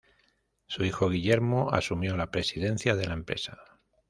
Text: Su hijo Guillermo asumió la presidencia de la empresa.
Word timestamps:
Su 0.65 0.83
hijo 0.83 1.11
Guillermo 1.11 1.69
asumió 1.73 2.17
la 2.17 2.31
presidencia 2.31 2.95
de 2.95 3.05
la 3.05 3.13
empresa. 3.13 3.59